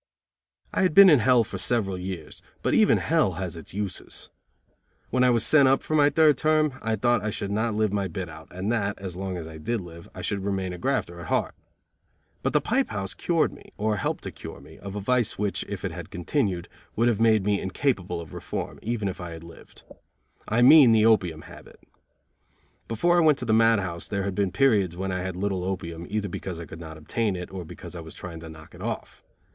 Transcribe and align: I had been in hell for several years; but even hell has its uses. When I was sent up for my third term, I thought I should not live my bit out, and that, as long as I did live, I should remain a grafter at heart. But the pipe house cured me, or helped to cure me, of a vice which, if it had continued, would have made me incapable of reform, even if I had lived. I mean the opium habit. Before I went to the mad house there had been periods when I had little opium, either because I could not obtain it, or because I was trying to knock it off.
I 0.73 0.81
had 0.81 0.95
been 0.95 1.11
in 1.11 1.19
hell 1.19 1.43
for 1.43 1.59
several 1.59 1.95
years; 1.95 2.41
but 2.63 2.73
even 2.73 2.97
hell 2.97 3.33
has 3.33 3.55
its 3.55 3.71
uses. 3.75 4.31
When 5.11 5.23
I 5.23 5.29
was 5.29 5.45
sent 5.45 5.67
up 5.67 5.83
for 5.83 5.93
my 5.93 6.09
third 6.09 6.39
term, 6.39 6.73
I 6.81 6.95
thought 6.95 7.21
I 7.23 7.29
should 7.29 7.51
not 7.51 7.75
live 7.75 7.93
my 7.93 8.07
bit 8.07 8.27
out, 8.27 8.47
and 8.49 8.71
that, 8.71 8.97
as 8.97 9.15
long 9.15 9.37
as 9.37 9.47
I 9.47 9.59
did 9.59 9.79
live, 9.79 10.09
I 10.15 10.23
should 10.23 10.43
remain 10.43 10.73
a 10.73 10.79
grafter 10.79 11.19
at 11.19 11.27
heart. 11.27 11.53
But 12.41 12.53
the 12.53 12.59
pipe 12.61 12.89
house 12.89 13.13
cured 13.13 13.53
me, 13.53 13.73
or 13.77 13.97
helped 13.97 14.23
to 14.23 14.31
cure 14.31 14.59
me, 14.59 14.79
of 14.79 14.95
a 14.95 14.99
vice 14.99 15.37
which, 15.37 15.63
if 15.69 15.85
it 15.85 15.91
had 15.91 16.09
continued, 16.09 16.67
would 16.95 17.07
have 17.07 17.19
made 17.19 17.45
me 17.45 17.61
incapable 17.61 18.19
of 18.19 18.33
reform, 18.33 18.79
even 18.81 19.07
if 19.07 19.21
I 19.21 19.29
had 19.33 19.43
lived. 19.43 19.83
I 20.47 20.63
mean 20.63 20.93
the 20.93 21.05
opium 21.05 21.43
habit. 21.43 21.79
Before 22.87 23.17
I 23.19 23.23
went 23.23 23.37
to 23.37 23.45
the 23.45 23.53
mad 23.53 23.77
house 23.77 24.07
there 24.07 24.23
had 24.23 24.33
been 24.33 24.51
periods 24.51 24.97
when 24.97 25.11
I 25.11 25.21
had 25.21 25.35
little 25.35 25.63
opium, 25.63 26.07
either 26.09 26.27
because 26.27 26.59
I 26.59 26.65
could 26.65 26.79
not 26.81 26.97
obtain 26.97 27.35
it, 27.35 27.51
or 27.51 27.63
because 27.63 27.95
I 27.95 28.01
was 28.01 28.15
trying 28.15 28.39
to 28.39 28.49
knock 28.49 28.73
it 28.73 28.81
off. 28.81 29.23